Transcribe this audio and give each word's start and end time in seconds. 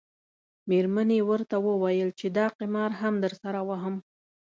میرمنې 0.69 1.17
یې 1.19 1.27
ورته 1.29 1.55
وویل 1.67 2.09
چې 2.19 2.27
دا 2.37 2.45
قمار 2.57 2.91
هم 3.01 3.13
درسره 3.25 3.59
وهم. 3.69 3.95